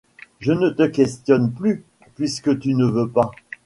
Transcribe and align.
Je 0.39 0.51
ne 0.51 0.71
te 0.71 0.87
questionne 0.87 1.51
plus, 1.51 1.83
puisque 2.15 2.57
tu 2.57 2.73
ne 2.73 2.85
veux 2.87 3.07
pas. 3.07 3.29